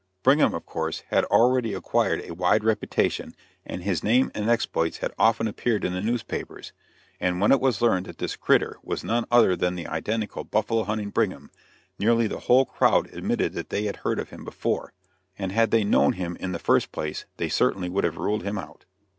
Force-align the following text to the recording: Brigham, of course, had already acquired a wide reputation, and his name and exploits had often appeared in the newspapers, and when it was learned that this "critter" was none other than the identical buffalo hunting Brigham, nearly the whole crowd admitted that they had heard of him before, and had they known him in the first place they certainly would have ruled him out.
Brigham, 0.23 0.55
of 0.55 0.65
course, 0.65 1.03
had 1.09 1.25
already 1.25 1.75
acquired 1.75 2.21
a 2.23 2.33
wide 2.33 2.63
reputation, 2.63 3.35
and 3.63 3.83
his 3.83 4.03
name 4.03 4.31
and 4.33 4.49
exploits 4.49 4.97
had 4.97 5.13
often 5.19 5.47
appeared 5.47 5.85
in 5.85 5.93
the 5.93 6.01
newspapers, 6.01 6.73
and 7.19 7.39
when 7.39 7.51
it 7.51 7.59
was 7.61 7.83
learned 7.83 8.07
that 8.07 8.17
this 8.17 8.35
"critter" 8.35 8.77
was 8.81 9.03
none 9.03 9.25
other 9.29 9.55
than 9.55 9.75
the 9.75 9.85
identical 9.85 10.43
buffalo 10.43 10.85
hunting 10.85 11.11
Brigham, 11.11 11.51
nearly 11.99 12.25
the 12.25 12.39
whole 12.39 12.65
crowd 12.65 13.13
admitted 13.13 13.53
that 13.53 13.69
they 13.69 13.83
had 13.83 13.97
heard 13.97 14.17
of 14.17 14.31
him 14.31 14.43
before, 14.43 14.91
and 15.37 15.51
had 15.51 15.69
they 15.69 15.83
known 15.83 16.13
him 16.13 16.35
in 16.39 16.51
the 16.51 16.57
first 16.57 16.91
place 16.91 17.25
they 17.37 17.47
certainly 17.47 17.87
would 17.87 18.03
have 18.03 18.17
ruled 18.17 18.41
him 18.41 18.57
out. 18.57 18.85